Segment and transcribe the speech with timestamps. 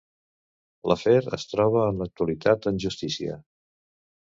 [0.93, 3.41] L'afer es troba en l'actualitat en justícia.